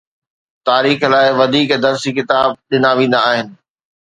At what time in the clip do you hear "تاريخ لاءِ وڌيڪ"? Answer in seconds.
0.67-1.69